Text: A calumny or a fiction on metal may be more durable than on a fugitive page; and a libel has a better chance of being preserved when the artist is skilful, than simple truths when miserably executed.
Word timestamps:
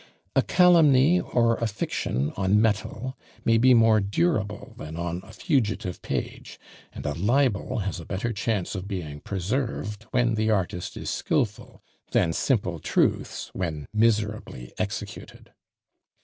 A 0.35 0.41
calumny 0.41 1.19
or 1.19 1.57
a 1.57 1.67
fiction 1.67 2.33
on 2.35 2.59
metal 2.59 3.15
may 3.45 3.59
be 3.59 3.75
more 3.75 3.99
durable 3.99 4.73
than 4.79 4.97
on 4.97 5.21
a 5.23 5.31
fugitive 5.31 6.01
page; 6.01 6.59
and 6.91 7.05
a 7.05 7.13
libel 7.13 7.77
has 7.81 7.99
a 7.99 8.05
better 8.05 8.33
chance 8.33 8.73
of 8.73 8.87
being 8.87 9.19
preserved 9.19 10.07
when 10.09 10.33
the 10.33 10.49
artist 10.49 10.97
is 10.97 11.11
skilful, 11.11 11.83
than 12.13 12.33
simple 12.33 12.79
truths 12.79 13.51
when 13.53 13.85
miserably 13.93 14.73
executed. 14.79 15.53